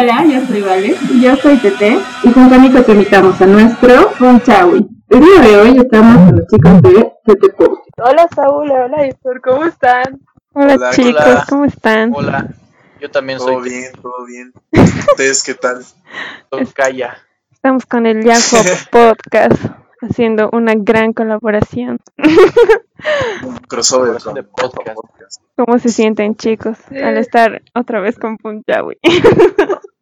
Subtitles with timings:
[0.00, 0.96] Hola, yo soy Vale.
[1.10, 1.98] Y yo soy Tete.
[2.22, 4.86] Y junto a Nico te invitamos a nuestro Punchawi.
[5.08, 7.82] El día de hoy estamos con los chicos de Tete Post.
[7.96, 10.20] Hola Saúl, hola Héctor, ¿cómo están?
[10.52, 11.44] Hola, Hola, chicos, hola.
[11.48, 12.12] ¿cómo están?
[12.14, 12.48] Hola,
[13.00, 14.52] yo también Todo soy bien, todo bien.
[15.10, 15.84] ¿Ustedes qué tal?
[16.74, 17.16] Calla.
[17.50, 18.62] Estamos con el Yahoo
[18.92, 19.60] Podcast
[20.00, 21.98] haciendo una gran colaboración.
[23.42, 25.42] Un crossover de podcast.
[25.56, 28.96] ¿Cómo se sienten, chicos, al estar otra vez con Punjabi?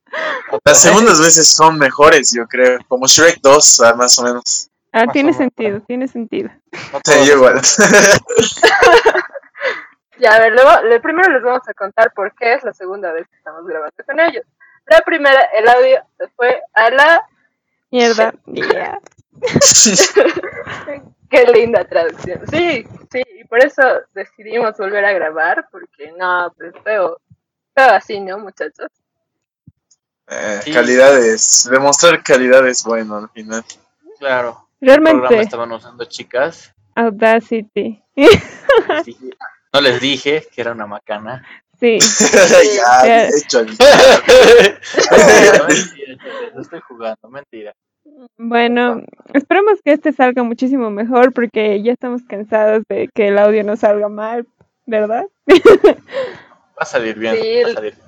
[0.65, 2.79] Las segundas veces son mejores, yo creo.
[2.89, 4.71] Como Shrek 2, ah, más o menos.
[4.93, 6.51] Ah, Más tiene sentido, tiene sentido.
[6.93, 7.61] No Sí, yo igual.
[10.19, 13.13] Ya, a ver, luego, le- primero les vamos a contar por qué es la segunda
[13.13, 14.45] vez que estamos grabando con ellos.
[14.87, 17.23] La primera, el audio se fue a la...
[17.91, 18.33] Mierda.
[18.47, 18.99] Yeah.
[21.31, 22.41] Qué linda traducción.
[22.51, 23.83] Sí, sí, y por eso
[24.15, 27.21] decidimos volver a grabar, porque no, pues feo,
[27.75, 28.89] feo así, ¿no, muchachos?
[30.29, 30.73] Eh, Sí.
[30.73, 31.69] Calidades.
[31.71, 33.65] Demostrar calidad es bueno al final.
[34.19, 34.69] Claro.
[34.81, 36.73] El programa Realmente, estaban usando chicas.
[36.95, 38.03] Audacity.
[38.15, 39.31] Les dije-
[39.73, 41.45] no les dije que era una macana.
[41.79, 41.99] Sí,
[42.77, 43.31] ya, Eh.
[43.37, 43.63] hecho.
[45.69, 47.75] mentira, no estoy jugando, mentira.
[48.39, 49.03] bueno,
[49.35, 53.77] esperemos que este salga muchísimo mejor porque ya estamos cansados de que el audio no
[53.77, 54.47] salga mal,
[54.87, 55.25] ¿verdad?
[55.49, 57.37] Va a salir bien.
[57.41, 58.07] Sí, va a salir bien.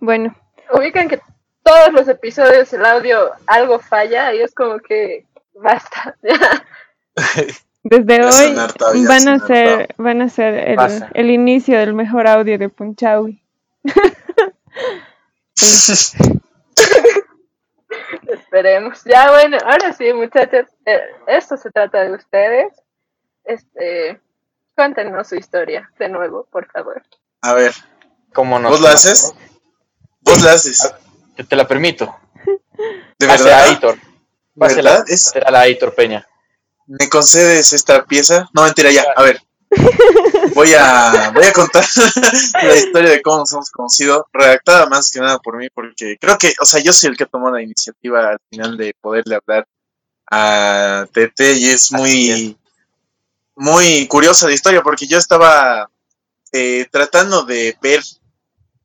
[0.00, 0.34] Bueno,
[0.72, 1.20] Ubican que
[1.62, 6.16] todos los episodios el audio algo falla y es como que basta.
[7.82, 8.54] Desde hoy
[9.06, 10.78] van a ser van a ser el,
[11.14, 13.42] el inicio del mejor audio de Punchawi.
[18.26, 19.02] Esperemos.
[19.04, 22.72] Ya bueno, ahora sí, muchachos, eh, esto se trata de ustedes.
[23.44, 24.20] Este,
[24.74, 27.02] cuéntenos su historia de nuevo, por favor.
[27.42, 27.72] A ver,
[28.32, 29.34] ¿Cómo nos ¿vos la haces?
[30.20, 30.92] ¿Vos la haces?
[31.36, 32.14] Yo te la permito.
[33.18, 33.62] ¿De Pase a verdad?
[33.68, 33.98] Aitor.
[34.58, 35.04] Pásela ¿Verdad?
[35.08, 36.26] Es- a la Aitor Peña.
[36.86, 38.48] ¿Me concedes esta pieza?
[38.52, 39.04] No, mentira, ya.
[39.16, 39.40] A ver.
[40.54, 41.84] Voy a, voy a contar
[42.62, 46.36] la historia de cómo nos hemos conocido, redactada más que nada por mí, porque creo
[46.38, 49.68] que, o sea, yo soy el que tomó la iniciativa al final de poderle hablar
[50.28, 52.56] a Tete y es muy,
[53.54, 55.88] muy curiosa la historia, porque yo estaba
[56.52, 58.02] eh, tratando de ver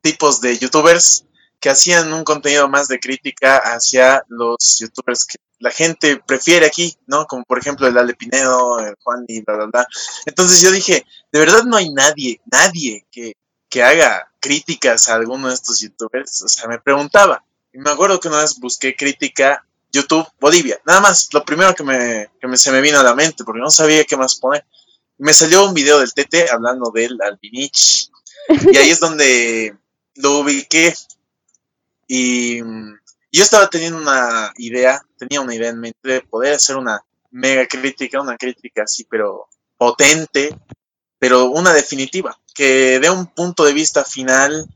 [0.06, 1.26] tipos de youtubers
[1.60, 6.96] que hacían un contenido más de crítica hacia los youtubers que la gente prefiere aquí,
[7.08, 7.26] ¿no?
[7.26, 9.88] Como por ejemplo el Ale Pinedo, el Juan y bla, bla, bla.
[10.28, 13.34] Entonces yo dije, de verdad no hay nadie, nadie que,
[13.68, 16.44] que haga críticas a alguno de estos youtubers.
[16.44, 17.44] O sea, me preguntaba.
[17.74, 20.80] Y me acuerdo que una vez busqué crítica YouTube Bolivia.
[20.86, 23.72] Nada más, lo primero que me, que se me vino a la mente, porque no
[23.72, 24.64] sabía qué más poner.
[25.18, 28.12] Me salió un video del Tete hablando del Albinich.
[28.72, 29.76] Y ahí es donde
[30.16, 30.94] lo ubiqué.
[32.08, 37.04] Y yo estaba teniendo una idea, tenía una idea en mente de poder hacer una
[37.32, 40.56] mega crítica, una crítica así, pero potente,
[41.20, 44.68] pero una definitiva, que dé un punto de vista final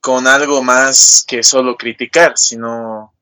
[0.00, 3.12] con algo más que solo criticar, sino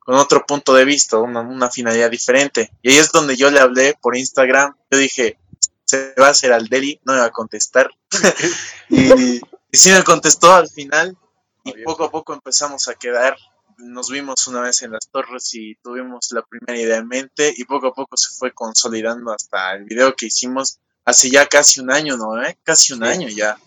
[0.00, 2.72] con otro punto de vista, una, una finalidad diferente.
[2.82, 5.38] Y ahí es donde yo le hablé por Instagram, yo dije,
[5.84, 7.90] se va a hacer al Deli, no me va a contestar.
[8.88, 9.40] y,
[9.72, 11.16] y sí me contestó al final,
[11.64, 13.36] y poco a poco empezamos a quedar
[13.78, 17.64] nos vimos una vez en las torres y tuvimos la primera idea en mente y
[17.64, 21.90] poco a poco se fue consolidando hasta el video que hicimos hace ya casi un
[21.90, 22.40] año, ¿no?
[22.42, 22.56] eh?
[22.62, 23.06] Casi un Sí.
[23.06, 23.58] año ya.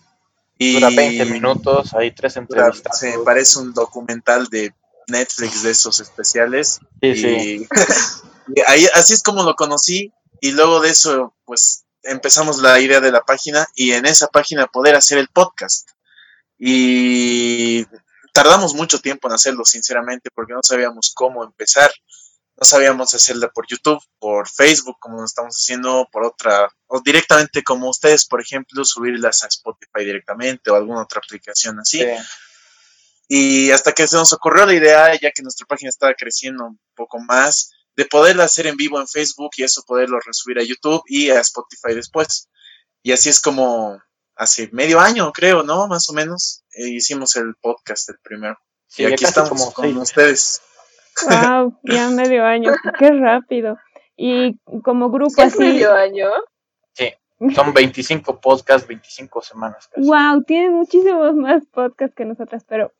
[0.58, 2.98] Y Dura 20 minutos, hay tres entrevistas.
[2.98, 4.74] se parece un documental de
[5.08, 6.80] Netflix de esos especiales.
[7.02, 7.68] Sí, y, sí.
[8.56, 13.00] y ahí, así es como lo conocí y luego de eso pues empezamos la idea
[13.00, 15.90] de la página y en esa página poder hacer el podcast.
[16.58, 17.84] Y
[18.32, 21.90] tardamos mucho tiempo en hacerlo, sinceramente, porque no sabíamos cómo empezar.
[22.58, 27.62] No sabíamos hacerla por YouTube, por Facebook, como lo estamos haciendo, por otra, o directamente
[27.62, 31.98] como ustedes, por ejemplo, subirlas a Spotify directamente o alguna otra aplicación así.
[31.98, 32.06] Sí.
[33.28, 36.80] Y hasta que se nos ocurrió la idea, ya que nuestra página estaba creciendo un
[36.94, 41.02] poco más, de poderla hacer en vivo en Facebook y eso poderlo resubir a YouTube
[41.06, 42.48] y a Spotify después.
[43.02, 44.00] Y así es como
[44.36, 45.88] hace medio año, creo, ¿no?
[45.88, 48.58] Más o menos, eh, hicimos el podcast, el primero.
[48.86, 49.96] Sí, y ya aquí estamos como con seis.
[49.96, 50.62] ustedes.
[51.28, 53.78] Wow, ya medio año, qué rápido.
[54.16, 56.28] Y como grupo ¿Sí es así, medio año?
[56.92, 57.10] Sí,
[57.54, 60.06] son 25 podcasts, 25 semanas casi.
[60.06, 62.92] wow, tienen muchísimos más podcasts que nosotras, pero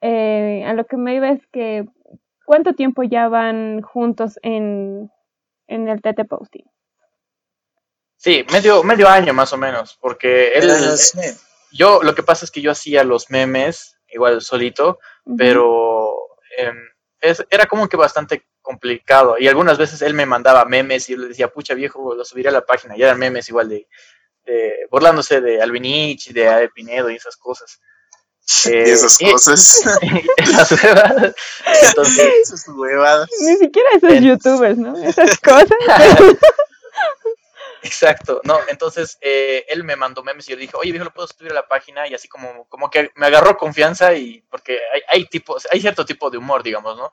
[0.00, 1.86] eh, a lo que me iba es que
[2.44, 5.10] ¿cuánto tiempo ya van juntos en,
[5.66, 6.66] en el TT Posting?
[8.16, 11.18] Sí, medio, medio año más o menos, porque él, Ah, sí.
[11.72, 14.98] yo, lo que pasa es que yo hacía los memes igual solito,
[15.36, 16.14] pero
[16.56, 16.76] em,
[17.20, 19.36] es, era como que bastante complicado.
[19.38, 22.48] Y algunas veces él me mandaba memes y yo le decía, pucha viejo, lo subiré
[22.48, 22.96] a la página.
[22.96, 23.88] Y eran memes igual de,
[24.44, 27.78] de burlándose de Albinich, de Ade Pinedo y esas cosas.
[28.66, 29.82] Eh, y esas cosas.
[30.36, 31.34] esas huevadas.
[31.88, 33.28] Entonces, esas huevadas.
[33.40, 34.94] Ni siquiera esos En- youtubers, ¿no?
[35.02, 35.68] Esas cosas.
[37.84, 41.12] Exacto, no, entonces eh, él me mandó memes y yo le dije, oye viejo, lo
[41.12, 44.80] puedo subir a la página y así como, como que me agarró confianza y porque
[45.06, 47.12] hay, tipos, hay cierto tipo de humor, digamos, ¿no?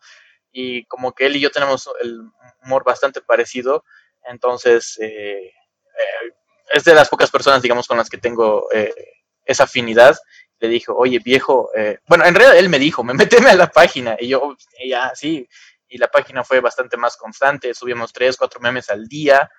[0.53, 2.21] Y como que él y yo tenemos el
[2.63, 3.83] humor bastante parecido,
[4.23, 6.31] entonces eh, eh,
[6.71, 8.94] es de las pocas personas, digamos, con las que tengo eh,
[9.44, 10.18] esa afinidad.
[10.59, 13.69] Le dije, oye viejo, eh, bueno, en realidad él me dijo, me meteme a la
[13.69, 14.56] página y yo,
[14.88, 15.50] ya, sí,
[15.89, 19.51] y la página fue bastante más constante, subíamos tres, cuatro memes al día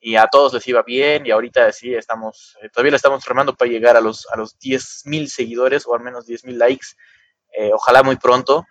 [0.00, 3.54] y a todos les iba bien y ahorita sí estamos, eh, todavía le estamos remando
[3.54, 6.86] para llegar a los, a los 10.000 seguidores o al menos 10.000 likes,
[7.56, 8.64] eh, ojalá muy pronto,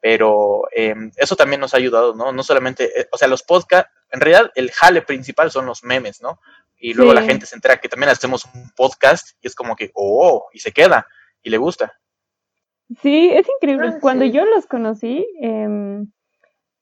[0.00, 2.32] pero eh, eso también nos ha ayudado, ¿no?
[2.32, 6.22] No solamente, eh, o sea, los podcasts, en realidad el jale principal son los memes,
[6.22, 6.40] ¿no?
[6.78, 7.16] Y luego Sí.
[7.16, 10.60] la gente se entera que también hacemos un podcast y es como que, oh, y
[10.60, 11.06] se queda
[11.42, 11.92] y le gusta.
[13.02, 13.88] Sí, es increíble.
[13.94, 14.32] Ah, Cuando sí.
[14.32, 16.10] yo los conocí, em,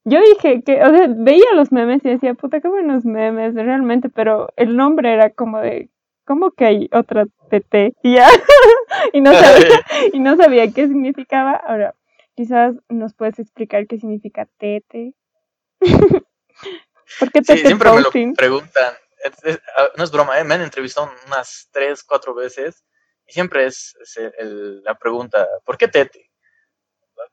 [0.08, 4.08] yo dije que, o sea, veía los memes y decía, puta, qué buenos memes, realmente,
[4.08, 5.90] pero el nombre era como de,
[6.24, 7.94] ¿cómo que hay otra TT?
[8.02, 8.28] Y ya,
[9.12, 9.80] y no sabía,
[10.12, 11.52] y no sabía qué significaba.
[11.52, 11.94] Ahora,
[12.34, 15.14] quizás nos puedes explicar qué significa TT.
[17.20, 18.94] ¿Por qué Sí, TT siempre me lo preguntan.
[19.24, 20.44] Es- es- ah, no es broma, ¿eh?
[20.44, 22.84] me han entrevistado unas tres, cuatro veces
[23.26, 26.30] y siempre es, es el- el- la pregunta, ¿por qué Tete?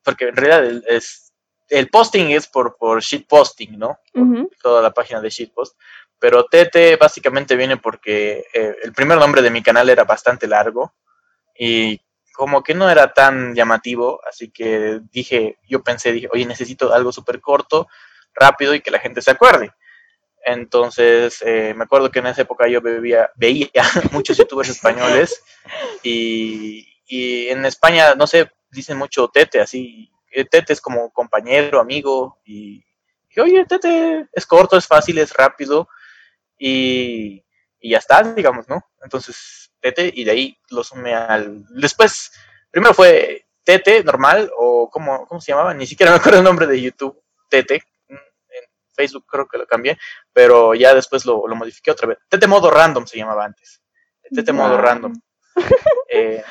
[0.04, 1.25] Porque en realidad es,
[1.70, 4.00] el posting es por, por shitposting, ¿no?
[4.14, 5.78] Por toda la página de shitpost.
[6.20, 10.94] Pero Tete básicamente viene porque eh, el primer nombre de mi canal era bastante largo
[11.58, 12.02] y
[12.34, 17.12] como que no era tan llamativo, así que dije, yo pensé, dije, oye, necesito algo
[17.12, 17.88] súper corto,
[18.34, 19.72] rápido y que la gente se acuerde.
[20.44, 23.70] Entonces, eh, me acuerdo que en esa época yo bebía, veía
[24.12, 25.44] muchos youtubers españoles
[26.04, 30.12] y, y en España, no sé, dicen mucho tete, así.
[30.36, 32.84] Eh, Tete es como compañero, amigo y
[33.30, 35.88] dije, oye, tete es corto, es fácil, es rápido
[36.58, 37.42] y,
[37.80, 38.86] y ya está, digamos, ¿no?
[39.02, 41.64] Entonces, tete y de ahí lo sumé al...
[41.70, 42.34] Después,
[42.70, 45.74] primero fue tete normal o ¿cómo, cómo se llamaba?
[45.74, 47.18] Ni siquiera me acuerdo el nombre de YouTube,
[47.50, 47.84] tete.
[48.10, 48.20] En
[48.94, 49.98] Facebook creo que lo cambié,
[50.34, 52.18] pero ya después lo, lo modifiqué otra vez.
[52.28, 53.82] Tete modo random se llamaba antes.
[54.34, 55.14] Tete modo random.
[56.08, 56.44] Eh,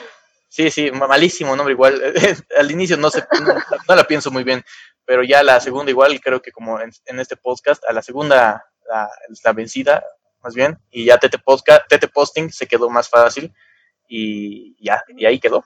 [0.55, 2.01] sí, sí, ma- malísimo nombre igual.
[2.59, 3.55] Al inicio no, sé, no,
[3.89, 4.65] no la pienso muy bien,
[5.05, 8.65] pero ya la segunda igual, creo que como en, en este podcast, a la segunda,
[8.89, 9.11] la,
[9.43, 10.05] la vencida,
[10.43, 13.53] más bien, y ya Tete, podcast, Tete Posting se quedó más fácil
[14.09, 15.65] y ya, y ahí quedó.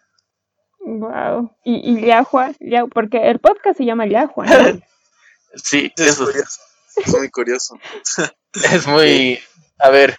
[0.81, 1.55] Wow.
[1.64, 4.81] Y, y Yahua, Yahua, porque el podcast se llama Yahua, ¿no?
[5.55, 6.61] Sí, Es eso curioso.
[6.96, 7.79] Es muy curioso.
[8.73, 9.38] es muy...
[9.79, 10.19] A ver,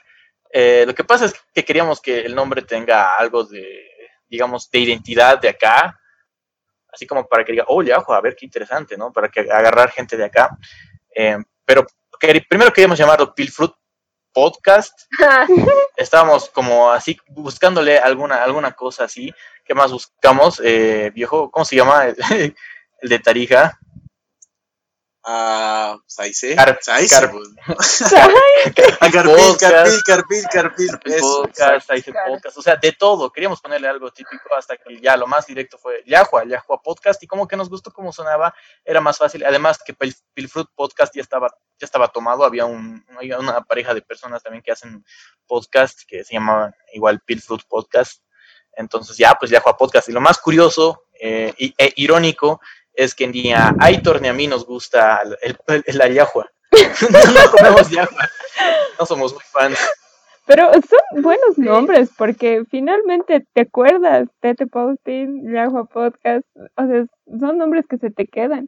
[0.51, 3.88] eh, lo que pasa es que queríamos que el nombre tenga algo de,
[4.29, 5.99] digamos, de identidad de acá,
[6.91, 9.11] así como para que diga, oh, Yahoo, a ver qué interesante, ¿no?
[9.11, 10.57] Para que agarrar gente de acá.
[11.15, 11.85] Eh, pero
[12.19, 13.73] que- primero queríamos llamarlo Pilfruit
[14.31, 15.07] Podcast.
[15.97, 19.33] Estábamos como así buscándole alguna, alguna cosa así.
[19.65, 20.61] ¿Qué más buscamos?
[20.63, 22.05] Eh, viejo, ¿cómo se llama?
[23.01, 23.79] el de Tarija.
[25.23, 26.55] Ah, Saice.
[26.55, 27.49] Car- Saice, pues.
[28.13, 28.27] Ah,
[29.11, 29.57] Carpil.
[29.59, 30.89] Carpil, Carpil, Carpil.
[31.19, 33.29] podcast, o sea, de todo.
[33.31, 37.27] Queríamos ponerle algo típico hasta que ya lo más directo fue Yahua, Yahua Podcast, y
[37.27, 38.53] como que nos gustó cómo sonaba,
[38.85, 39.43] era más fácil.
[39.45, 43.93] Además que Pil- Pilfruit Podcast ya estaba, ya estaba tomado, había, un, había una pareja
[43.93, 45.03] de personas también que hacen
[45.47, 48.23] podcast que se llamaban igual Pilfruit Podcast.
[48.73, 50.07] Entonces ya, pues Yahua Podcast.
[50.07, 52.61] Y lo más curioso eh, y, e irónico
[53.03, 56.49] es que ni a Aitor ni a mí nos gusta el, el- la Yahua.
[56.71, 58.29] no comemos Yahua.
[58.99, 59.79] No somos muy fans.
[60.45, 66.43] Pero son buenos nombres porque finalmente te acuerdas, Tete Posting, Yahua Podcast,
[66.75, 67.05] o sea,
[67.39, 68.67] son nombres que se te quedan.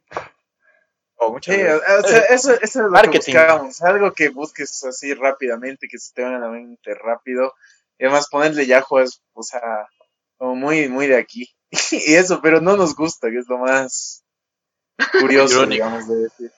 [1.16, 2.04] Oh, muchas Sí, gracias.
[2.04, 3.34] o sea, eso, eso es lo Marketing.
[3.34, 3.82] que buscábamos.
[3.82, 7.54] Algo que busques así rápidamente, que se te venga a la mente rápido.
[8.00, 9.62] Y además ponerle Yahoo es, o sea,
[10.38, 11.48] como muy, muy de aquí.
[11.92, 14.21] y eso, pero no nos gusta, que es lo más
[15.20, 15.74] curioso, Irónico.
[15.86, 16.52] digamos, de decir.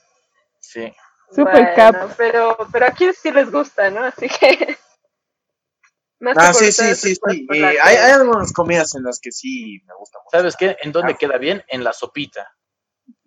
[0.59, 0.93] Sí.
[1.29, 2.13] Super bueno, cap.
[2.17, 4.03] pero, pero aquí sí les gusta, ¿no?
[4.03, 4.77] Así que...
[6.19, 7.17] Más que Ah, sí, sí, sí,
[7.49, 10.37] la hay, hay algunas comidas en las que sí me gusta mucho.
[10.37, 10.77] ¿Sabes qué?
[10.81, 11.17] ¿En dónde Ah.
[11.17, 11.63] queda bien?
[11.67, 12.49] En la sopita.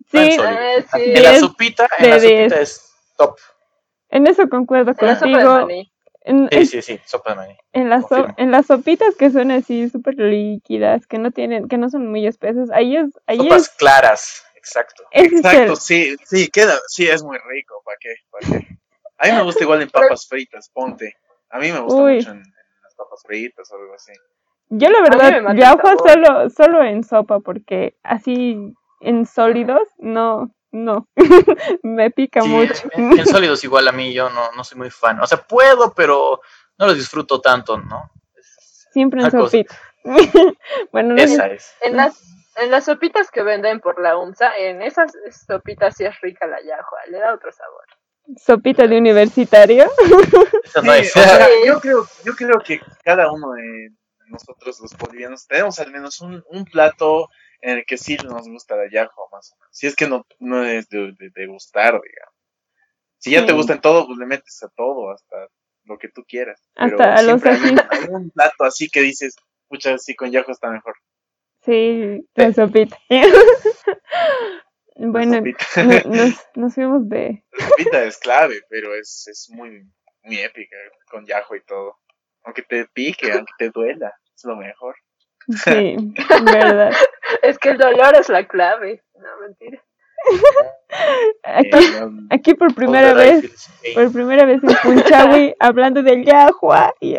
[0.09, 0.35] Sí.
[0.41, 1.01] Ah, sí.
[1.03, 3.37] En la sopita, en la sopita es top.
[4.09, 5.51] en eso concuerdo En la sopa de contigo.
[5.67, 5.93] maní.
[6.21, 7.57] En, Sí, sí, sí, sopa de maní.
[7.73, 11.77] en las, so- en las sopitas que son así súper líquidas, que no tienen, que
[11.77, 15.03] no son muy espesas, ahí es, ahí Sopas es, claras, exacto.
[15.11, 18.15] Exacto, sí, sí, queda, sí, es muy rico, ¿para qué?
[18.29, 18.77] ¿Para qué?
[19.17, 21.15] A mí me gusta igual en papas fritas, ponte.
[21.49, 22.15] A mí me gusta Uy.
[22.17, 24.13] mucho en, en las papas fritas o algo así.
[24.69, 25.97] Yo la verdad, sabor.
[26.07, 31.07] solo, solo en sopa, porque así en sólidos, no, no,
[31.83, 32.89] me pica Sí, mucho.
[32.91, 35.19] en, en sólidos igual a mí yo no, no soy muy fan.
[35.21, 36.41] O sea, puedo, pero
[36.77, 38.11] no los disfruto tanto, ¿no?
[38.91, 39.75] Siempre en sopita.
[40.91, 41.73] bueno, no Esa es.
[41.81, 42.21] En las,
[42.57, 45.11] en las sopitas que venden por la UMSA, en esas
[45.47, 47.85] sopitas sí es rica la yahua, le da otro sabor.
[48.37, 49.85] sopita de universitario.
[50.63, 51.15] Esa no Sí, es.
[51.15, 53.89] o sea, yo creo, yo creo que cada uno de
[54.27, 57.29] nosotros los bolivianos tenemos al menos un, un plato
[57.61, 59.69] en el que sí nos gusta la yahua más o menos.
[59.71, 62.35] Si es que no, no es de, de, de gustar, digamos.
[63.19, 65.47] Si ya te gusta en todo, pues le metes a todo, hasta
[65.85, 66.61] lo que tú quieras.
[66.79, 67.87] Pero Hasta a los siempre hay un, ajís.
[67.89, 69.35] hay un plato así que dices,
[69.67, 70.95] pucha, sí, con yahua está mejor.
[71.67, 72.97] Sí, la sopita.
[74.99, 75.65] Bueno, sopita.
[76.07, 77.43] nos, nos fuimos de...
[77.51, 79.85] La sopita es clave, pero es, es muy,
[80.23, 80.75] muy épica,
[81.11, 81.99] con yahua y todo.
[82.43, 84.95] Aunque te pique, aunque te duela, es lo mejor.
[85.63, 85.97] Sí,
[86.51, 86.93] verdad.
[87.43, 89.03] Es que el dolor es la clave.
[89.13, 89.83] No, mentira.
[91.43, 97.17] Aquí, Eh, aquí por primera vez, por primera vez en Punchawi hablando del yahua y,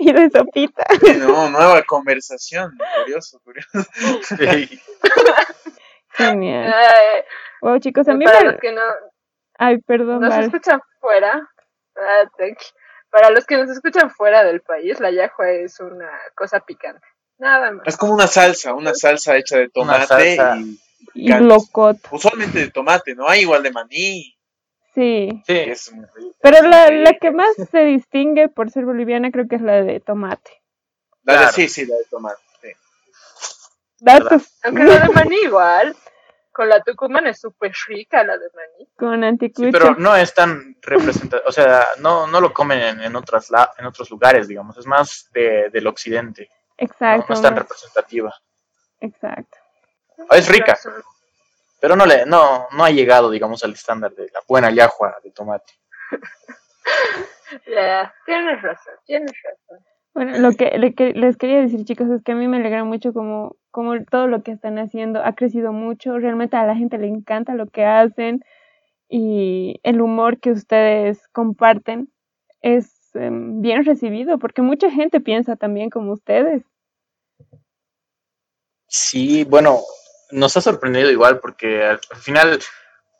[0.00, 0.84] y de sopita.
[1.00, 2.76] Sí, no, nueva conversación.
[3.02, 3.88] Curioso, curioso.
[4.38, 4.80] Ey.
[6.12, 6.72] Genial.
[6.72, 7.22] Ay,
[7.62, 8.52] Wow, chicos, a mí para me...
[8.52, 8.80] los que no,
[9.58, 11.46] Ay, perdón, nos escuchan fuera,
[11.96, 12.30] ah,
[13.10, 17.06] para los que nos escuchan fuera del país, la yahua es una cosa picante.
[17.38, 17.86] Nada más.
[17.86, 20.36] Es como una salsa, una salsa hecha de tomate
[21.12, 22.08] y Y locoto.
[22.12, 23.28] usualmente de tomate, ¿no?
[23.28, 24.34] Hay igual de maní.
[24.94, 25.42] Sí.
[25.46, 29.46] Sí, es muy rico, Pero la, la que más se distingue por ser boliviana creo
[29.48, 30.50] que es la de tomate.
[31.24, 32.40] La de- sí, sí, la de tomate.
[32.60, 32.68] sí.
[34.00, 35.94] Datos Aunque la de maní igual,
[36.52, 38.88] con la tucumana es súper rica la de maní.
[38.96, 39.70] con sí, anticucho.
[39.70, 41.48] pero no es tan representativo.
[41.48, 44.76] O sea, no, no lo comen en, en, otras la- en otros lugares, digamos.
[44.76, 46.50] Es más de, del occidente.
[46.76, 47.26] Exacto.
[47.28, 48.34] no es tan representativa.
[49.00, 49.56] Exacto.
[50.30, 50.76] Es rica.
[51.80, 55.30] Pero no, le, no, no ha llegado, digamos, al estándar de la buena yahua de
[55.30, 55.72] tomate.
[57.66, 59.84] Ya, tienes razón, tienes razón.
[60.14, 62.84] Bueno, lo que, le que- les quería decir, chicos, es que a mí me alegra
[62.84, 66.18] mucho como, como todo lo que están haciendo ha crecido mucho.
[66.18, 68.44] Realmente a la gente le encanta lo que hacen
[69.08, 72.12] y el humor que ustedes comparten
[72.60, 76.64] es em, bien recibido porque mucha gente piensa también como ustedes.
[78.88, 79.80] Sí, bueno,
[80.32, 82.60] nos ha sorprendido igual porque al, al final,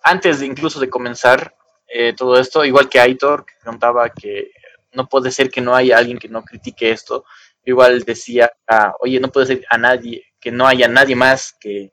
[0.02, 1.54] antes de incluso de comenzar
[1.92, 4.52] eh, todo esto, igual que Aitor, que contaba que
[4.92, 7.24] no puede ser que no haya alguien que no critique esto,
[7.64, 11.92] igual decía, ah, oye, no puede ser a nadie, que no haya nadie más que,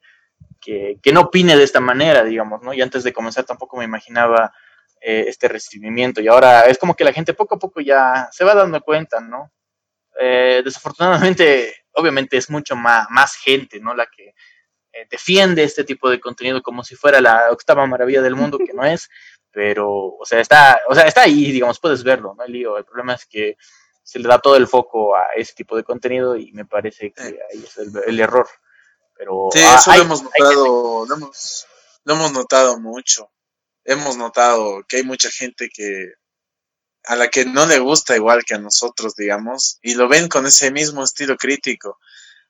[0.61, 2.73] que, que no opine de esta manera, digamos, ¿no?
[2.73, 4.53] Y antes de comenzar tampoco me imaginaba
[5.01, 8.43] eh, este recibimiento y ahora es como que la gente poco a poco ya se
[8.43, 9.51] va dando cuenta, ¿no?
[10.19, 13.93] Eh, desafortunadamente, obviamente es mucho más, más gente, ¿no?
[13.93, 14.33] La que
[15.01, 18.73] eh, defiende este tipo de contenido como si fuera la octava maravilla del mundo, que
[18.73, 19.09] no es,
[19.51, 22.43] pero, o sea, está, o sea, está ahí, digamos, puedes verlo, ¿no?
[22.43, 23.57] El lío, el problema es que
[24.03, 27.21] se le da todo el foco a ese tipo de contenido y me parece que
[27.23, 27.35] Sí.
[27.51, 28.47] ahí es el, el error.
[29.15, 31.65] Pero Sí, ah, eso hay- lo hemos notado, lo hemos,
[32.05, 33.29] lo hemos notado mucho.
[33.83, 36.13] Hemos notado que hay mucha gente que
[37.05, 40.45] a la que no le gusta igual que a nosotros, digamos, y lo ven con
[40.45, 41.97] ese mismo estilo crítico.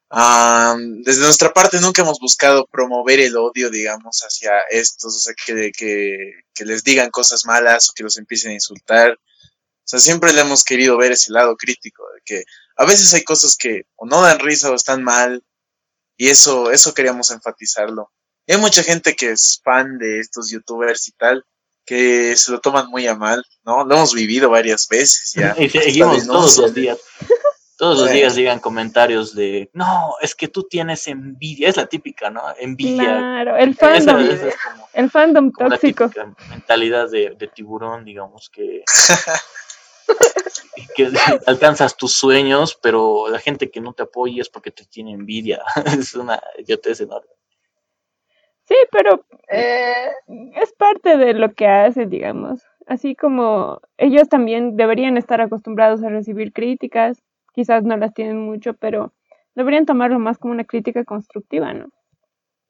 [0.10, 5.34] Am, desde nuestra parte nunca hemos buscado promover el odio, digamos, hacia estos, o sea,
[5.34, 9.12] que, que, que les digan cosas malas o que los empiecen a insultar.
[9.12, 12.44] O sea, siempre le hemos querido ver ese lado crítico, de que
[12.78, 15.44] a veces hay cosas que o no dan risa o están mal,
[16.18, 18.12] y eso, eso queríamos enfatizarlo.
[18.46, 21.46] Y hay mucha gente que es fan de estos youtubers y tal,
[21.86, 23.86] que se lo toman muy a mal, ¿no?
[23.86, 25.56] Lo hemos vivido varias veces ya.
[25.60, 26.98] Y seguimos todos los días.
[27.78, 31.70] Todos los días llegan comentarios de, no, es que tú tienes envidia.
[31.70, 32.42] Es la típica, ¿no?
[32.60, 33.04] Envidia.
[33.04, 36.10] Claro, el fandom, esa es como, el fandom como la tóxico.
[36.10, 38.84] típica mentalidad de, de tiburón, digamos, que,
[40.96, 41.10] que
[41.46, 45.62] alcanzas tus sueños, pero la gente que no te apoya es porque te tiene envidia.
[46.00, 47.30] es una idiotez enorme.
[48.66, 50.12] Sí, pero Eh,
[50.56, 52.62] es parte de lo que hacen, digamos.
[52.86, 57.22] Así como ellos también deberían estar acostumbrados a recibir críticas,
[57.58, 59.16] quizás no las tienen mucho, pero
[59.56, 61.90] deberían tomarlo más como una crítica constructiva, ¿no?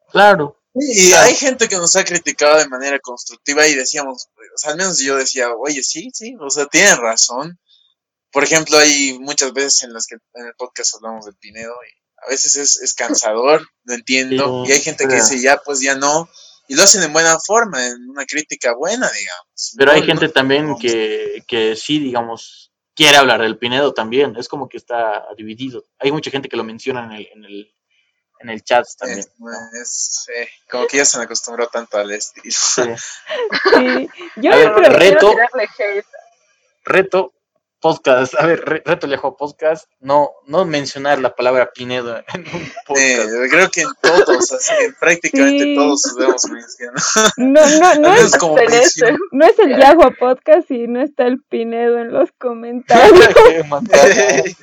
[0.09, 0.57] Claro.
[0.73, 4.77] Y hay gente que nos ha criticado de manera constructiva y decíamos, o sea, al
[4.77, 7.59] menos yo decía, oye, sí, sí, o sea, tienen razón,
[8.31, 11.91] por ejemplo, hay muchas veces en las que en el podcast hablamos del Pinedo y
[12.25, 15.57] a veces es, es cansador, lo entiendo, Sí, y hay gente que pero- dice ya,
[15.65, 16.29] pues ya no,
[16.69, 19.73] y lo hacen en buena forma, en una crítica buena, digamos.
[19.77, 22.66] Pero hay No, gente no, también no, que, que sí, digamos,
[22.97, 24.35] quiere hablar del Pinedo también.
[24.35, 25.85] Es como que está dividido.
[25.99, 27.75] Hay mucha gente que lo menciona en el, en el,
[28.39, 29.19] en el chat también.
[29.19, 29.27] Es,
[29.81, 32.43] es, eh, como que ya se me acostumbró tanto al estilo.
[32.49, 32.81] Sí.
[33.71, 34.09] Sí.
[34.35, 35.35] Yo A ver, reto.
[36.83, 37.33] Reto
[37.91, 38.33] podcast.
[38.39, 39.89] A ver, re- reto Lejo podcast.
[39.99, 43.29] No, no mencionar la palabra Pinedo en un Eh, podcast.
[43.51, 45.75] creo que en todos, así, en prácticamente Sí.
[45.75, 47.01] todos debemos mencionar.
[47.37, 48.57] no, no, no, es, como
[49.31, 53.19] no es el Yahoo Podcast y no está el Pinedo en los comentarios.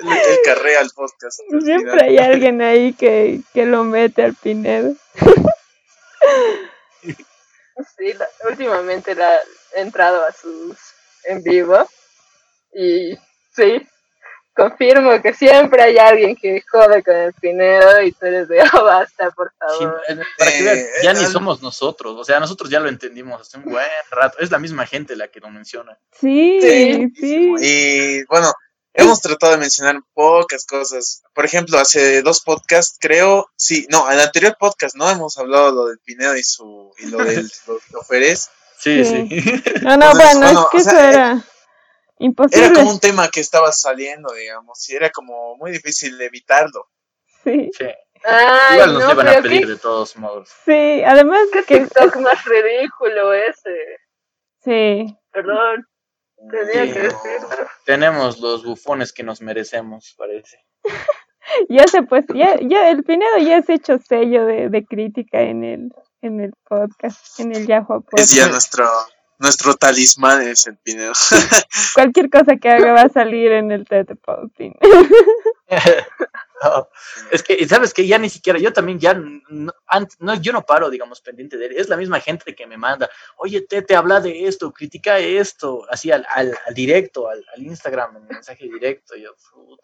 [0.00, 1.40] El, el carrea al podcast.
[1.64, 4.94] Siempre hay alguien ahí que, que lo mete al Pinedo.
[7.02, 9.34] Sí, la- últimamente la,
[9.74, 10.76] he entrado a sus
[11.24, 11.84] en vivo
[12.74, 13.16] y
[13.54, 13.82] sí,
[14.54, 18.84] confirmo que siempre hay alguien que jode con el Pinedo y tú eres de, oh,
[18.84, 20.02] basta, por favor.
[20.08, 22.88] eh, para que veas, Eh, ya eh, ni somos nosotros, o sea, nosotros ya lo
[22.88, 25.96] entendimos hace un buen rato, es la misma gente la que lo menciona.
[26.12, 27.54] Sí, Sí, sí.
[27.60, 28.52] Y bueno,
[28.94, 31.22] hemos tratado de mencionar pocas cosas.
[31.34, 35.86] Por ejemplo, hace dos podcasts, creo, sí, no, al anterior podcast no hemos hablado lo
[35.86, 38.50] del Pinedo y su y lo del los choferes.
[38.80, 39.28] Sí, Sí.
[39.28, 39.62] sí.
[39.82, 41.44] No, no, Entonces, bueno, bueno, es que eso sea, era
[42.18, 42.66] imposible.
[42.66, 46.86] Era como un tema que estaba saliendo, digamos, y era como muy difícil evitarlo.
[47.44, 47.86] Sí, Sí.
[48.24, 50.48] Ay, Igual nos no, iban a pedir qué, de todos modos.
[50.64, 53.76] sí, además qué que TikTok más ridículo ese.
[54.64, 55.86] sí, Perdón,
[56.50, 56.92] tenía Sí.
[56.94, 57.48] que decirlo.
[57.84, 60.58] Tenemos los bufones que nos merecemos, parece.
[61.68, 65.40] ya se pues, ya, ya el Pinedo ya se ha hecho sello de, de crítica
[65.42, 65.88] en el,
[66.20, 68.34] en el podcast, en el Yahoo Es Podcast.
[68.34, 68.84] ya nuestro
[69.38, 71.12] nuestro talismán es el Pinedo.
[71.94, 74.74] Cualquier cosa que haga va a salir en el TT Posting.
[76.60, 76.88] No,
[77.30, 80.62] es que, ¿sabes que Ya ni siquiera, yo también ya, no, ant- no, yo no
[80.66, 81.74] paro, digamos, pendiente de él.
[81.76, 85.86] Es la misma gente que me manda, oye, te, te habla de esto, critica esto,
[85.88, 89.14] así al, al, al directo, al, al Instagram, en mensaje directo.
[89.14, 89.30] Yo,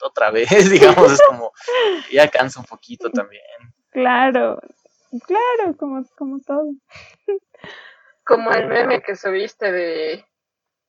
[0.02, 1.52] otra vez, digamos, es como,
[2.10, 3.42] ya cansa un poquito también.
[3.90, 4.60] Claro,
[5.28, 6.72] claro, como, como todo.
[8.24, 10.24] Como el meme que subiste de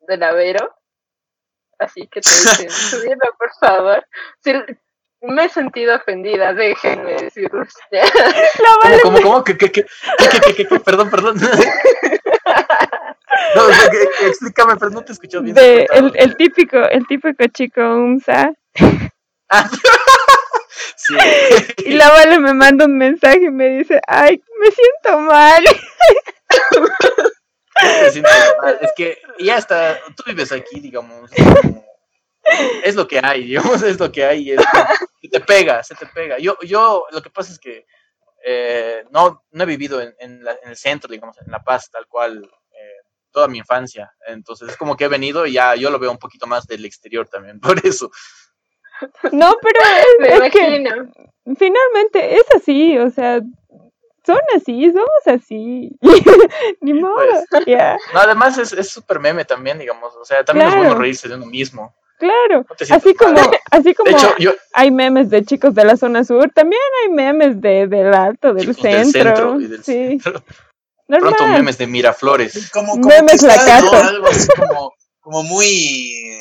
[0.07, 0.75] del Avero.
[1.79, 4.05] Así que te dicen, subirlo por favor.
[4.43, 4.53] Sí,
[5.21, 7.73] me he sentido ofendida, déjenme decirles.
[8.83, 9.43] ¿Cómo, cómo, cómo?
[9.43, 9.85] ¿Qué, qué, qué?
[10.79, 11.37] Perdón, perdón.
[13.55, 15.55] No, o sea, que- que explícame, pero no te escucho bien.
[15.55, 18.53] De, el, el típico, el típico chico UMSA.
[19.49, 19.69] Ah,
[20.95, 21.15] sí.
[21.85, 25.63] Y la Vale me manda un mensaje y me dice, ay, me siento mal.
[28.01, 28.29] Me siento
[28.61, 28.77] mal.
[28.81, 31.29] Es que ya está, tú vives aquí, digamos.
[32.83, 34.51] es lo que hay, digamos, es lo que hay.
[34.51, 34.61] es-
[35.21, 36.37] se te pega, se te pega.
[36.37, 37.85] Yo, yo, lo que pasa es que
[38.45, 41.89] eh, no, no he vivido en, en la- en el centro, digamos, en La Paz,
[41.91, 44.13] tal cual, eh, toda mi infancia.
[44.27, 46.85] Entonces es como que he venido y ya yo lo veo un poquito más del
[46.85, 48.11] exterior también, por eso.
[49.31, 49.79] No, pero
[50.19, 50.83] Me es, es que
[51.57, 53.41] finalmente es así, o sea,
[54.25, 55.91] son así, somos así.
[56.81, 57.15] Ni modo,
[57.51, 57.65] Pues.
[57.67, 60.15] ya, No, además es es súper meme también, digamos.
[60.15, 60.87] O sea, también es Claro.
[60.89, 61.93] bueno reírse de uno mismo.
[62.17, 62.65] claro.
[62.67, 63.51] No Así como, mal.
[63.71, 67.11] así como De hecho, yo, hay memes de chicos de la zona sur, también hay
[67.11, 69.35] memes de, del alto, del Chicos del centro.
[69.35, 70.43] centro y del sí, centro.
[71.07, 71.35] normal.
[71.35, 72.71] pronto memes de Miraflores.
[72.71, 73.91] Como, como Memes está, lacatos.
[73.91, 74.09] ¿no?
[74.09, 76.39] Algo así como, como muy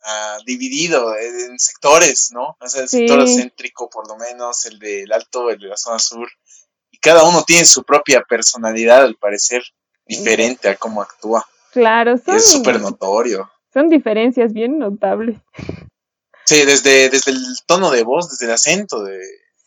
[0.00, 2.56] eh, ah, dividido en sectores, ¿no?
[2.60, 2.98] O sea, el Sí.
[3.06, 6.28] sector céntrico, por lo menos, el del alto, el de la zona sur.
[6.90, 9.62] Y cada uno tiene su propia personalidad, al parecer,
[10.06, 11.46] diferente a cómo actúa.
[11.72, 13.50] Claro, son, es súper notorio.
[13.72, 15.36] son diferencias bien notables.
[16.44, 19.20] Sí, desde, desde el tono de voz, desde el acento de,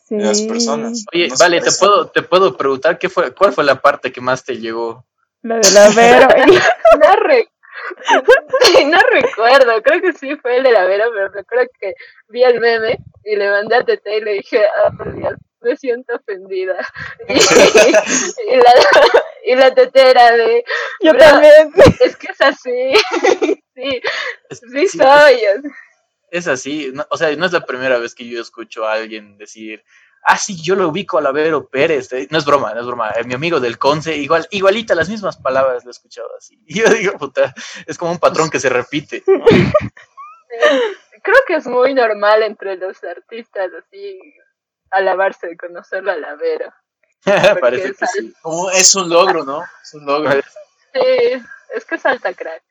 [0.06, 0.16] Sí.
[0.16, 1.04] de las personas.
[1.14, 4.20] Oye, No vale, te puedo, te puedo preguntar qué fue, cuál fue la parte que
[4.20, 5.06] más te llegó.
[5.40, 6.28] La de la Vero.
[7.02, 7.48] No, re-
[8.86, 11.94] no recuerdo, creo que sí fue el de la Vera, pero recuerdo que
[12.28, 15.76] vi el meme y le mandé a Tete y le dije, ah, por Dios, me
[15.76, 16.76] siento ofendida.
[17.28, 17.32] Y,
[18.52, 18.72] y la,
[19.46, 20.64] y la Tete era de,
[21.02, 21.72] Yo también.
[22.00, 22.92] es que es así,
[23.74, 24.00] sí,
[24.50, 25.40] Es- sí sí, soy.
[26.30, 29.36] Es así, no- o sea, no es la primera vez que yo escucho a alguien
[29.38, 29.84] decir,
[30.24, 32.12] ah, sí, yo lo ubico a Lavero Pérez.
[32.12, 33.10] eh, No es broma, no es broma.
[33.10, 36.58] eh, mi amigo del Conce, igual, igualita, las mismas palabras lo he escuchado así.
[36.66, 37.54] Y yo digo, puta,
[37.86, 39.22] es como un patrón que se repite.
[41.22, 44.18] Creo que es muy normal entre los artistas así
[44.90, 46.74] alabarse de conocerlo a la Vera.
[47.60, 48.32] Parece que es sí.
[48.42, 49.62] Como es un logro, ¿no?
[49.82, 50.30] Es un logro.
[50.92, 51.42] Sí,
[51.74, 52.62] es que es alta crack.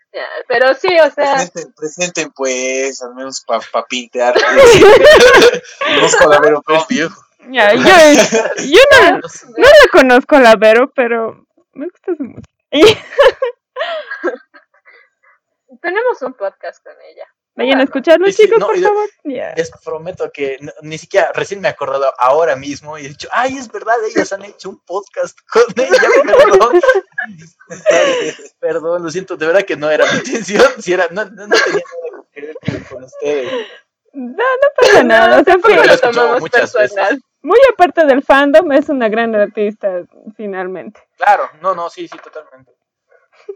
[0.47, 4.35] Pero sí, o sea, Presenten, presenten pues, al menos para pa pintear.
[5.95, 6.83] Conozco la Vero Pérez.
[6.87, 7.25] viejo.
[7.49, 9.19] Ya, yo, yo no, no
[9.67, 12.49] la conozco la Vero, pero me gusta su música.
[15.81, 17.25] Tenemos un podcast con ella.
[17.55, 19.09] vayan a escucharlo, sí, chicos, no, por favor.
[19.23, 23.27] Les prometo que no- ni siquiera recién me he acordado ahora mismo y he dicho,
[23.31, 26.81] ay, es verdad, ellos han hecho un podcast con ella, perdón.
[28.59, 31.55] perdón, lo siento, de verdad que no era mi intención, si era, no, no, no
[31.55, 32.55] tenía nada que ver
[32.89, 33.51] con- ustedes.
[34.13, 35.31] No, no pasa nada.
[35.31, 37.21] O sea, tampoco fue- lo tomamos muchas personal.
[37.43, 40.03] Muy aparte del fandom, es una gran artista,
[40.35, 40.99] finalmente.
[41.17, 42.71] Claro, no, no, sí, sí, totalmente.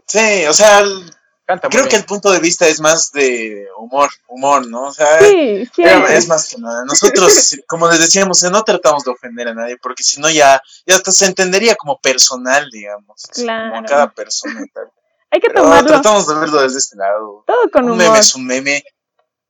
[0.06, 1.10] Sí, o sea, el-
[1.46, 4.82] Canta creo que el punto de vista es más de humor, humor, ¿no?
[4.88, 6.14] O sea, Sí, siempre.
[6.14, 6.84] es más que nada.
[6.84, 7.32] Nosotros,
[7.66, 11.10] como les decíamos, no tratamos de ofender a nadie, porque si no ya, ya hasta
[11.10, 13.24] se entendería como personal, digamos.
[13.30, 13.76] así, Claro.
[13.76, 14.92] Como cada persona y tal.
[15.30, 17.44] Hay que Pero tomarlo tratamos de verlo desde este lado.
[17.46, 18.04] todo con un humor.
[18.08, 18.84] meme es un meme.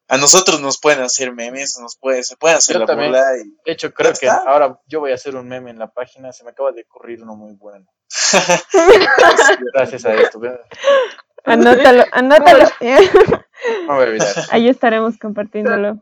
[0.08, 3.10] A nosotros nos pueden hacer memes, nos puede, se pueden hacer Yo la también.
[3.12, 4.42] burla y De hecho, creo que está.
[4.46, 7.22] ahora yo voy a hacer un meme en la página, se me acaba de ocurrir
[7.22, 7.86] uno muy bueno.
[9.74, 10.60] Gracias a esto, ¿verdad?
[11.44, 12.64] Anótalo, anótalo.
[12.80, 14.28] no me voy a olvidar.
[14.50, 15.98] Ahí estaremos compartiéndolo.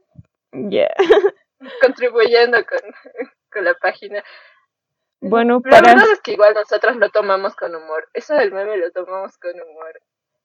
[0.52, 0.88] Ya.
[1.82, 2.78] contribuyendo con,
[3.52, 4.22] con la página.
[5.20, 5.94] Bueno, La para.
[5.94, 8.08] verdad es que igual nosotros lo tomamos con humor.
[8.12, 10.00] Eso del meme lo tomamos con humor.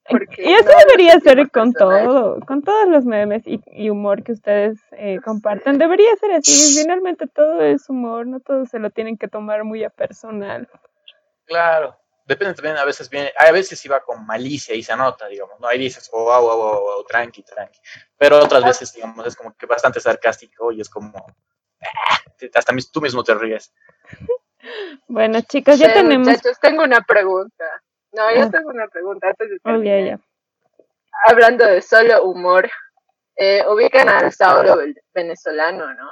[0.08, 4.22] Porque Y no lo debería ser con todo, con todos los memes y, y humor
[4.22, 5.78] que ustedes eh, comparten.
[5.78, 6.80] Debería ser así.
[6.80, 10.68] Finalmente todo es humor, no todo se lo tienen que tomar muy a personal.
[11.44, 11.96] Claro.
[12.24, 15.66] Depende también, a veces viene, a veces iba con malicia y se anota, digamos, ¿no?
[15.66, 17.78] Ahí dices, oh, wow, wow, wow, wow, tranqui, tranqui.
[18.16, 21.12] Pero otras veces, digamos, es como que bastante sarcástico y es como,
[21.82, 22.18] ah,
[22.54, 23.72] hasta mis- tú mismo te ríes.
[25.08, 26.28] Bueno, chicos, ya Sí, tenemos.
[26.28, 27.81] Muchachos, tengo una pregunta.
[28.12, 28.50] No, yo Ah.
[28.50, 30.20] tengo una pregunta antes de Oh, terminar.
[31.26, 32.70] Hablando de solo humor,
[33.36, 36.10] eh, ubican al Saulo vel- venezolano, ¿no?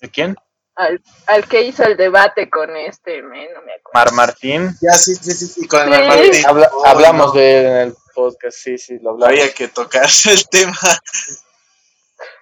[0.00, 0.36] ¿De quién?
[0.76, 3.90] Al, al que hizo el debate con este, men, no me acuerdo.
[3.94, 4.70] Mar Martín.
[4.80, 6.06] ya sí, sí, sí, sí, con el Sí.
[6.08, 6.46] Martín.
[6.46, 9.28] Habla- Oh, hablamos no, de él en el podcast, sí, sí, lo hablamos.
[9.28, 10.76] Había que tocar el tema.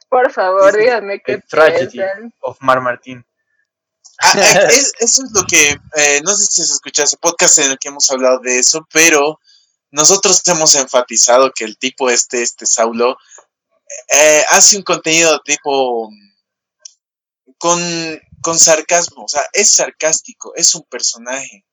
[0.09, 2.33] Por favor, díganme qué The Tragedy piensan.
[2.41, 3.25] of Mar Martín.
[4.21, 7.59] Ah, eh, es- eso es lo que, eh, no sé si se escucha ese podcast
[7.59, 9.41] en el que hemos hablado de eso, pero
[9.91, 13.17] nosotros hemos enfatizado que el tipo este, este Saulo,
[14.11, 17.81] eh, hace un contenido tipo mm, con,
[18.43, 21.65] con sarcasmo, o sea, es sarcástico, es un personaje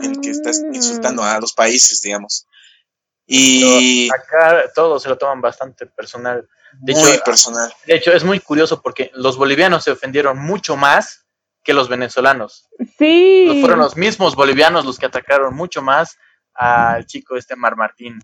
[0.00, 0.74] el que está Mm.
[0.74, 2.46] insultando a los países, digamos.
[3.26, 6.46] Y Acá todos se lo toman bastante personal.
[6.80, 7.72] De muy hecho, personal.
[7.86, 11.21] De hecho, es muy curioso porque los bolivianos se ofendieron mucho más
[11.62, 12.68] que los venezolanos.
[12.98, 13.58] Sí.
[13.60, 16.18] Fueron los mismos bolivianos los que atacaron mucho más
[16.54, 18.20] al chico este Mar Martín.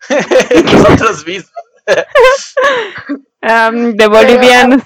[0.64, 1.52] Nosotros mismos.
[3.42, 4.82] Am, de bolivianos.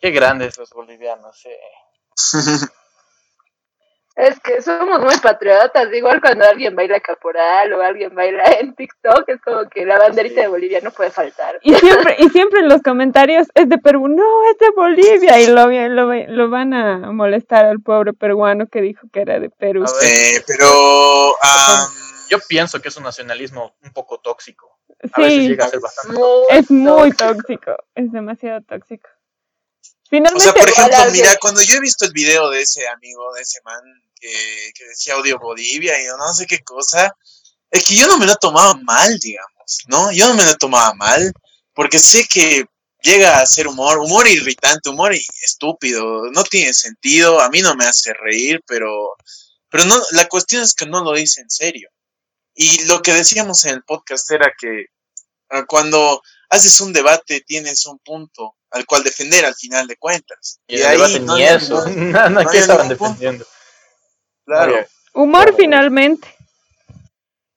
[0.00, 1.44] Qué grandes los bolivianos.
[1.46, 1.58] eh.
[4.18, 9.28] Es que somos muy patriotas, igual cuando alguien baila caporal o alguien baila en TikTok,
[9.28, 11.60] es como que la banderita de Bolivia no puede faltar.
[11.62, 15.38] Y siempre, y siempre en los comentarios es de Perú, no, es de Bolivia.
[15.38, 19.50] Y lo, lo, lo van a molestar al pobre peruano que dijo que era de
[19.50, 19.84] Perú.
[19.86, 20.10] A ver.
[20.12, 20.66] Eh, pero
[21.40, 21.88] am,
[22.28, 24.80] Yo pienso que es un nacionalismo un poco tóxico.
[25.12, 26.20] A veces Sí, llega a ser bastante.
[26.50, 27.34] Es muy tóxico.
[27.36, 29.08] tóxico, es demasiado tóxico.
[29.08, 33.32] O Finalmente, sea, por ejemplo, mira, cuando yo he visto el video de ese amigo,
[33.34, 33.82] de ese man
[34.20, 37.12] que, que decía odio Bolivia y no sé qué cosa,
[37.70, 40.12] es que yo no me lo tomaba mal, digamos, ¿no?
[40.12, 41.32] Yo no me lo tomaba mal,
[41.74, 42.66] porque sé que
[43.02, 47.84] llega a ser humor, humor irritante, humor estúpido, no tiene sentido, a mí no me
[47.84, 49.14] hace reír, pero,
[49.70, 51.90] pero no, la cuestión es que no lo dice en serio.
[52.54, 54.86] Y lo que decíamos en el podcast era que
[55.50, 60.60] ah, cuando haces un debate tienes un punto al cual defender al final de cuentas.
[60.66, 61.86] Y en el debate no ni eso.
[61.88, 63.46] No, no, no ¿qué había estaban punto.
[64.48, 64.74] Claro.
[65.14, 66.26] Humor finalmente.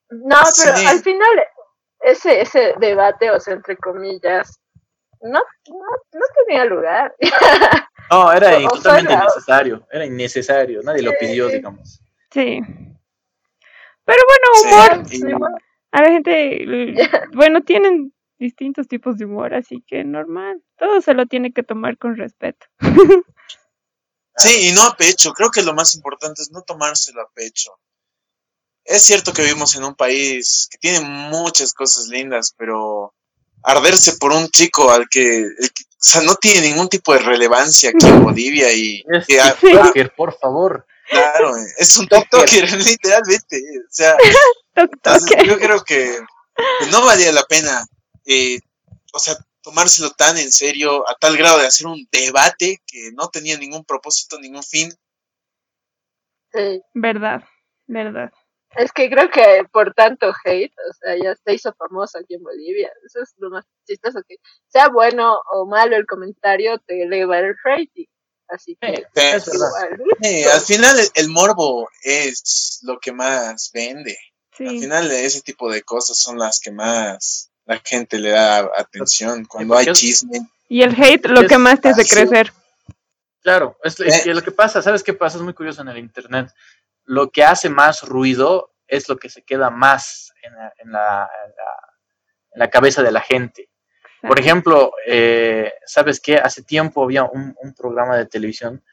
[0.10, 0.86] No, pero Sí.
[0.86, 1.44] al final
[2.02, 4.60] ese ese debate, o sea, entre comillas,
[5.22, 7.16] no, no, no tenía lugar.
[8.10, 9.88] No, era O- o totalmente sea, innecesario.
[9.92, 10.82] Era innecesario.
[10.84, 12.02] Nadie lo pidió, digamos.
[12.32, 12.60] Sí.
[14.04, 15.08] Pero bueno, humor.
[15.08, 15.22] Sí,
[15.92, 16.66] A la gente,
[17.34, 20.62] bueno, tienen distintos tipos de humor, así que normal.
[20.78, 22.66] Todo se lo tiene que tomar con respeto.
[24.42, 25.34] Sí, y no a pecho.
[25.34, 27.72] Creo que lo más importante es no tomárselo a pecho.
[28.84, 33.14] Es cierto que vivimos en un país que tiene muchas cosas lindas, pero
[33.64, 37.20] arderse por un chico al que, el que- o sea, no tiene ningún tipo de
[37.20, 39.68] relevancia aquí en Bolivia y Es que a- Sí.
[39.68, 40.86] TikToker, por favor.
[41.10, 43.62] Claro, es un TikToker, literalmente.
[43.88, 44.16] O sea,
[44.76, 46.18] entonces yo creo que
[46.80, 47.86] que no valía la pena,
[48.26, 48.60] eh,
[49.14, 53.30] o sea, tomárselo tan en serio a tal grado de hacer un debate que no
[53.30, 54.92] tenía ningún propósito, ningún fin.
[56.52, 56.82] Sí.
[56.94, 57.44] Verdad,
[57.88, 58.32] verdad.
[58.76, 62.44] Es que creo que por tanto hate, o sea, ya se hizo famoso aquí en
[62.44, 62.90] Bolivia.
[63.06, 67.54] Eso es lo más chistoso que sea bueno o malo el comentario, te eleva el
[67.64, 68.06] rating.
[68.48, 69.68] Así que Sí, es verdad.
[69.90, 70.54] igual.
[70.54, 74.18] Al final el, el morbo es lo que más vende.
[74.60, 79.46] Al final ese tipo de cosas son las que más la gente le da atención.
[79.46, 82.52] Cuando hay chisme, y el hate lo que más te hace crecer.
[83.42, 84.22] Claro, es, es Eh.
[84.24, 85.38] que lo que pasa, ¿sabes qué pasa?
[85.38, 86.50] Es muy curioso en el Internet.
[87.06, 91.30] Lo que hace más ruido es lo que se queda más en la, en la,
[91.46, 91.88] en la-
[92.54, 93.70] en la cabeza de la gente.
[94.22, 96.36] Por ejemplo, eh, ¿sabes qué?
[96.36, 98.84] Hace tiempo había un, un programa de televisión.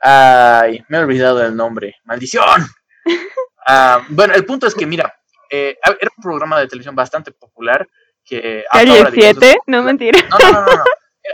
[0.00, 1.96] Ay, me he olvidado el nombre.
[2.04, 2.66] ¡Maldición!
[3.66, 5.14] Ah, bueno, el punto es que, mira,
[5.48, 7.88] eh, era un programa de televisión bastante popular
[8.24, 8.64] que...
[8.72, 10.18] Calle ahora, digamos, 7, no mentira.
[10.30, 10.84] no, no, no, no.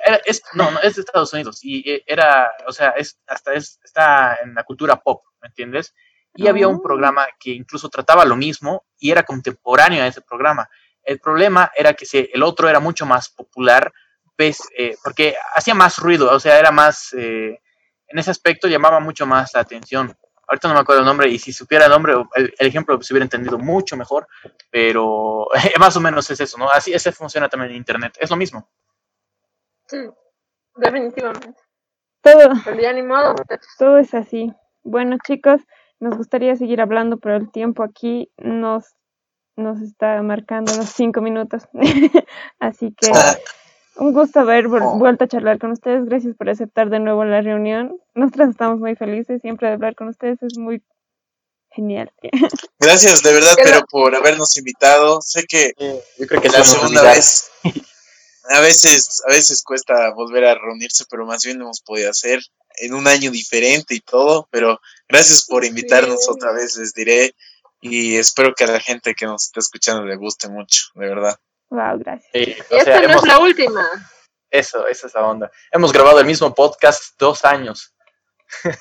[0.05, 3.53] Era- es, no, no, es de Estados Unidos y eh, era, o sea, es, hasta
[3.55, 5.95] es, está en la cultura pop, ¿me entiendes?
[6.35, 6.83] Y había un Oh.
[6.83, 10.69] programa que incluso trataba lo mismo y era contemporáneo a ese programa.
[11.03, 13.93] El problema era que se, el otro era mucho más popular,
[14.37, 17.59] pues, eh, porque hacía más ruido, o sea, era más, eh,
[18.07, 20.17] en ese aspecto llamaba mucho más la atención.
[20.51, 23.15] Ahorita no me acuerdo el nombre y si supiera el nombre, el, el ejemplo se
[23.15, 24.27] hubiera entendido mucho mejor,
[24.69, 25.47] pero
[25.79, 26.69] más o menos es eso, ¿no?
[26.69, 28.69] Así ese funciona también en Internet, es lo mismo.
[29.87, 29.99] Sí,
[30.75, 31.55] definitivamente.
[32.21, 33.69] Todo, Pero ya ni modo, muchachos.
[33.79, 34.53] todo es así.
[34.83, 35.63] Bueno, chicos,
[36.01, 38.97] nos gustaría seguir hablando, pero el tiempo aquí nos,
[39.55, 41.69] nos está marcando los cinco minutos.
[42.59, 43.11] Así que
[44.01, 44.99] un gusto haber Oh.
[44.99, 46.05] vuelto a charlar con ustedes.
[46.07, 47.97] Gracias por aceptar de nuevo la reunión.
[48.15, 50.43] Nosotras estamos muy felices siempre de hablar con ustedes.
[50.43, 50.83] Es muy
[51.71, 52.13] genial.
[52.81, 55.21] gracias de verdad, Pero- pero por habernos invitado.
[55.23, 55.73] Sé que
[56.19, 57.51] Yo creo que la la segunda vez,
[58.49, 62.41] a veces, a veces cuesta volver a reunirse, pero más bien lo hemos podido hacer
[62.79, 66.31] en un año diferente y todo, pero gracias por invitarnos Sí.
[66.31, 67.35] otra vez, les diré,
[67.83, 71.37] y espero que a la gente que nos está escuchando le guste mucho, de verdad.
[71.71, 72.31] Wow, gracias.
[72.35, 73.89] Y esta no es la última.
[74.51, 75.51] Eso, esa es la onda.
[75.71, 77.95] Hemos grabado el mismo podcast dos años.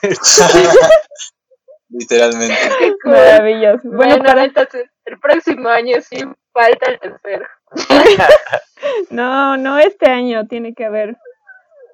[1.89, 2.55] Literalmente.
[2.79, 2.93] Qué.
[3.03, 3.81] Maravilloso.
[3.83, 4.43] Bueno, Bueno, para...
[4.45, 7.47] entonces, el próximo año sí falta el tercero.
[9.11, 10.47] no, no este año.
[10.47, 11.17] Tiene que haber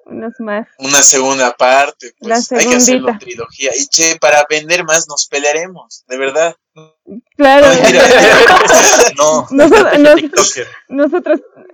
[0.06, 0.66] unos más.
[0.78, 3.70] Una segunda parte, La pues hay que hacerlo trilogía.
[3.76, 6.56] Y che, para vender más nos pelearemos, de verdad.
[7.36, 7.66] Claro.
[9.16, 9.66] No, no,
[10.88, 11.12] Nosotros- nos-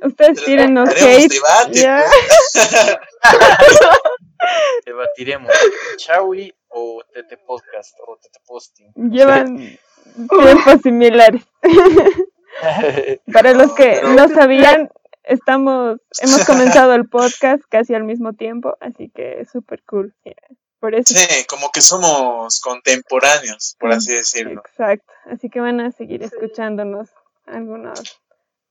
[0.04, 1.32] ustedes tírennos Haremos hate.
[1.32, 2.04] debate, ya.
[2.04, 2.68] pues.
[4.86, 5.52] Debatiremos.
[5.98, 8.92] Chawi o Tete Podcast o Tete Posting.
[9.10, 9.78] Llevan
[10.28, 11.42] tiempos similares.
[13.32, 14.90] Para los que no sabían,
[15.24, 20.14] estamos, hemos comenzado el podcast casi al mismo tiempo, así que es súper cool.
[20.24, 20.34] yeah.
[20.80, 24.62] Por eso, Sí, como que somos contemporáneos, por así decirlo.
[24.68, 25.12] exacto.
[25.26, 27.08] Así que van a seguir escuchándonos
[27.46, 28.00] algunos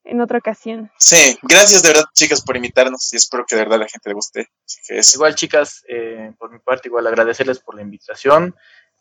[0.04, 0.92] en otra ocasión.
[0.98, 4.16] Sí, gracias de verdad, chicas, por invitarnos y espero que de verdad la gente le
[4.16, 4.50] guste.
[4.66, 5.18] Así que eso.
[5.18, 8.56] Igual, chicas, eh, por mi parte, igual agradecerles por la invitación.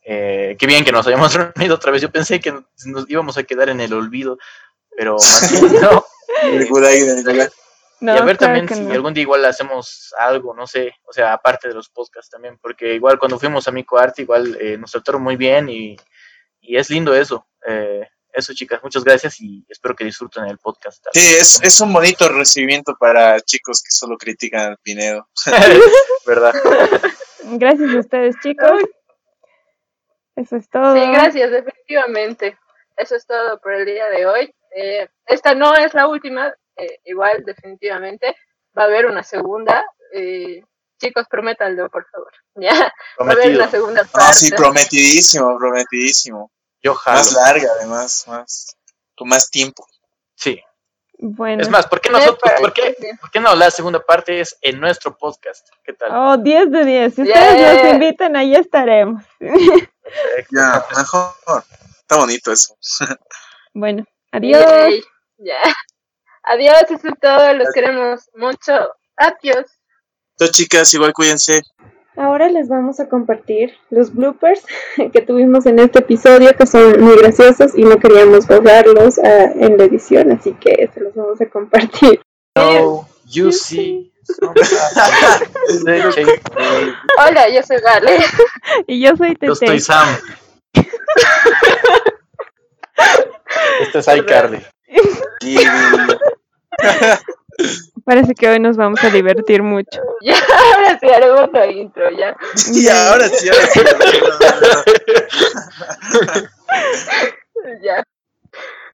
[0.05, 2.03] Eh, qué bien que nos hayamos reunido otra vez.
[2.03, 4.39] Yo pensé que nos íbamos a quedar en el olvido,
[4.97, 6.05] pero más bien no.
[8.03, 8.95] No, y a ver claro también si no.
[8.95, 12.95] algún día igual hacemos algo, no sé, o sea, aparte de los podcasts también, porque
[12.95, 15.99] igual cuando fuimos a Mico Arte, igual eh, nos trataron muy bien y,
[16.63, 17.47] y es lindo eso.
[17.67, 21.05] Eh, eso, chicas, muchas gracias y espero que disfruten el podcast.
[21.13, 25.29] Sí, es, es un bonito recibimiento para chicos que solo critican al Pinedo.
[26.27, 26.55] ¿Verdad?
[27.45, 28.81] Gracias a ustedes, chicos.
[30.37, 30.95] Eso es todo.
[30.95, 32.57] Sí, gracias, definitivamente.
[32.97, 34.55] Eso es todo por el día de hoy.
[34.75, 38.37] Eh, esta no es la última, eh, igual, definitivamente.
[38.77, 39.85] Va a haber una segunda.
[40.15, 40.63] Eh,
[40.99, 42.33] chicos, prométanlo, por favor.
[42.57, 43.63] Ya, va a haber Prometido.
[43.63, 44.19] una segunda parte.
[44.29, 46.51] Ah, sí, prometidísimo, prometidísimo.
[46.83, 47.19] Yo jalo.
[47.19, 48.77] Más larga, además, más,
[49.17, 49.87] con más tiempo.
[50.35, 50.61] Sí.
[51.23, 51.63] Bueno.
[51.63, 54.57] Es más, ¿por qué nosotros, pero- por qué, por qué no la segunda parte es
[54.63, 55.69] en nuestro podcast?
[55.85, 56.11] ¿Qué tal?
[56.13, 57.15] Oh, 10 de 10.
[57.15, 57.35] Si Yeah.
[57.51, 59.23] ustedes nos invitan, ahí estaremos.
[60.51, 61.63] Ya, mejor.
[62.01, 62.77] Está bonito eso.
[63.73, 64.65] Bueno, adiós.
[64.65, 65.03] Yay.
[65.39, 65.61] Ya.
[66.43, 67.55] Adiós, eso es todo.
[67.55, 68.73] Los queremos mucho.
[69.17, 69.67] Adiós.
[70.33, 71.63] Entonces, chicas, igual cuídense.
[72.17, 74.63] Ahora les vamos a compartir los bloopers
[75.13, 79.77] que tuvimos en este episodio, que son muy graciosos y no queríamos borrarlos ah, en
[79.79, 82.21] la edición, así que se los vamos a compartir.
[82.57, 84.13] No, you see.
[87.19, 88.19] Hola, yo soy Vale.
[88.87, 89.47] Y yo soy Tete.
[89.47, 90.07] Yo estoy Sam.
[93.99, 94.61] Este es iCarly.
[95.43, 95.57] Y
[98.05, 100.01] Parece que hoy nos vamos a divertir mucho.
[100.23, 102.37] Ya, ahora sí haremos la intro, ya.
[102.75, 103.81] y ahora sí, ahora sí.
[107.83, 108.03] Ya.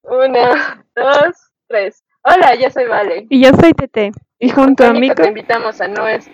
[0.03, 1.35] Una, dos,
[1.69, 2.03] tres.
[2.23, 3.27] Hola, yo soy Vale.
[3.29, 4.13] Y yo soy Tete.
[4.39, 5.15] Y junto a Mico.
[5.23, 6.31] te invitamos a, nues-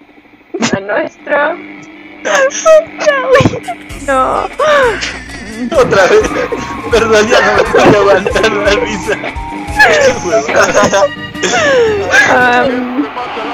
[0.77, 1.55] a nuestro
[4.07, 4.47] No.
[5.73, 6.23] Otra vez.
[6.91, 9.19] Perdón, ya no me puedo aguantar la risa.